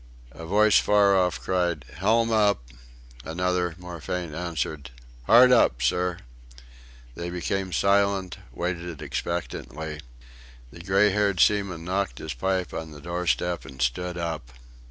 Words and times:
A 0.31 0.47
voice 0.47 0.79
far 0.79 1.15
off 1.15 1.39
cried, 1.39 1.85
"Helm 1.97 2.31
up!" 2.31 2.65
another, 3.23 3.75
more 3.77 4.01
faint, 4.01 4.33
answered, 4.33 4.89
"Hard 5.27 5.51
up, 5.51 5.79
sir!" 5.83 6.17
They 7.13 7.29
became 7.29 7.71
silent 7.71 8.37
waited 8.51 8.99
expectantly. 8.99 9.99
The 10.71 10.79
grey 10.81 11.11
haired 11.11 11.39
seaman 11.39 11.85
knocked 11.85 12.17
his 12.17 12.33
pipe 12.33 12.73
on 12.73 12.89
the 12.89 12.99
doorstep 12.99 13.63
and 13.63 13.79
stood 13.79 14.17
up. 14.17 14.49